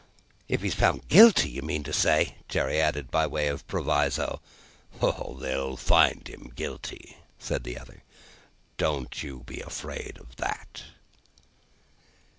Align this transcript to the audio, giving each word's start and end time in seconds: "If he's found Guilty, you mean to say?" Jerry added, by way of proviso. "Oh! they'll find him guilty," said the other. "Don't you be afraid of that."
"If 0.47 0.63
he's 0.63 0.73
found 0.73 1.07
Guilty, 1.09 1.51
you 1.51 1.61
mean 1.61 1.83
to 1.83 1.93
say?" 1.93 2.37
Jerry 2.49 2.81
added, 2.81 3.11
by 3.11 3.27
way 3.27 3.47
of 3.49 3.67
proviso. 3.67 4.41
"Oh! 4.99 5.35
they'll 5.39 5.77
find 5.77 6.27
him 6.27 6.51
guilty," 6.55 7.17
said 7.37 7.63
the 7.63 7.77
other. 7.77 8.01
"Don't 8.77 9.21
you 9.21 9.43
be 9.45 9.59
afraid 9.61 10.17
of 10.19 10.37
that." 10.37 10.85